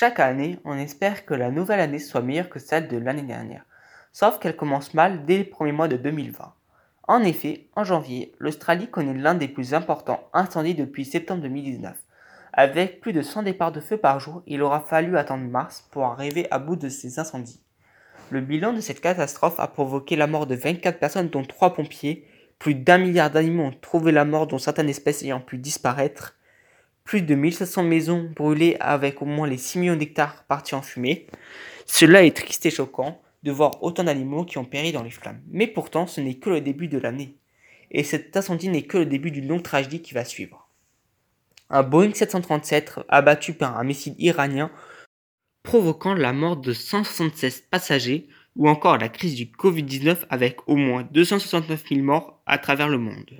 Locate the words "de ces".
16.76-17.18